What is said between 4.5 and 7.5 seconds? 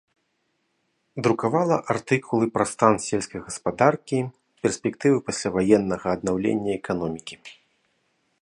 перспектывы пасляваеннага аднаўлення эканомікі.